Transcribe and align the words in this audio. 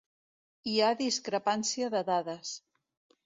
Hi 0.69 0.73
ha 0.79 0.87
discrepància 1.01 1.91
de 1.97 2.03
dades. 2.07 2.55